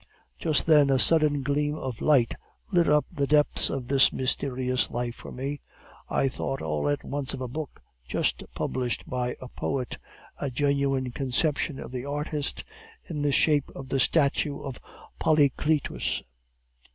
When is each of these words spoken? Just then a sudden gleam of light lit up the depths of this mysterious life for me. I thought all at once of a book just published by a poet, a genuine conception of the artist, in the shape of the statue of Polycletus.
Just 0.39 0.65
then 0.65 0.89
a 0.89 0.97
sudden 0.97 1.43
gleam 1.43 1.75
of 1.75 2.01
light 2.01 2.33
lit 2.71 2.89
up 2.89 3.05
the 3.11 3.27
depths 3.27 3.69
of 3.69 3.87
this 3.87 4.11
mysterious 4.11 4.89
life 4.89 5.13
for 5.13 5.31
me. 5.31 5.59
I 6.09 6.27
thought 6.27 6.59
all 6.59 6.89
at 6.89 7.03
once 7.03 7.35
of 7.35 7.41
a 7.41 7.47
book 7.47 7.79
just 8.07 8.43
published 8.55 9.05
by 9.07 9.37
a 9.39 9.47
poet, 9.49 9.99
a 10.39 10.49
genuine 10.49 11.11
conception 11.11 11.79
of 11.79 11.91
the 11.91 12.05
artist, 12.05 12.63
in 13.07 13.21
the 13.21 13.31
shape 13.31 13.69
of 13.75 13.89
the 13.89 13.99
statue 13.99 14.59
of 14.63 14.79
Polycletus. 15.19 16.23